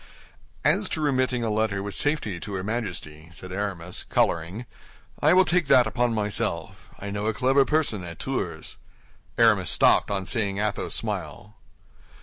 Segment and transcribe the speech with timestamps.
[0.65, 4.65] "As to remitting a letter with safety to her Majesty," said Aramis, coloring,
[5.21, 6.89] "I will take that upon myself.
[6.97, 8.77] I know a clever person at Tours—"
[9.37, 11.53] Aramis stopped on seeing Athos smile.